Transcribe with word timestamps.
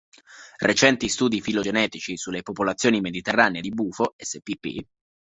Recenti 0.57 1.07
studi 1.09 1.41
filogenetici 1.41 2.17
sulle 2.17 2.41
popolazioni 2.41 3.01
mediterranee 3.01 3.61
di 3.61 3.69
"Bufo" 3.69 4.15
spp. 4.17 4.83